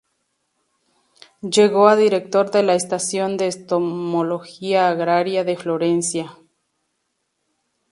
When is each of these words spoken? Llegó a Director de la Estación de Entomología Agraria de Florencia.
Llegó 1.43 1.87
a 1.87 1.95
Director 1.95 2.49
de 2.49 2.63
la 2.63 2.73
Estación 2.73 3.37
de 3.37 3.45
Entomología 3.49 4.89
Agraria 4.89 5.43
de 5.43 5.55
Florencia. 5.55 6.39